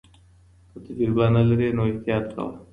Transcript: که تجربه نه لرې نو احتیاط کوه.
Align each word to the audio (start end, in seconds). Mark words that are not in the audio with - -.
که 0.71 0.77
تجربه 0.85 1.25
نه 1.33 1.41
لرې 1.49 1.69
نو 1.75 1.81
احتیاط 1.91 2.25
کوه. 2.35 2.53